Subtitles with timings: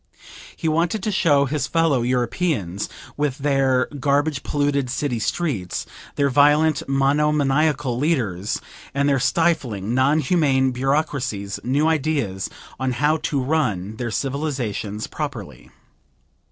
[0.55, 5.85] He wanted to show his fellow Europeans, with their garbage polluted citystreets,
[6.15, 8.59] their violent mono maniacal leaders
[8.95, 15.69] and their stifling, non humane bureaucracies, new ideas on how to run their civilizations properly.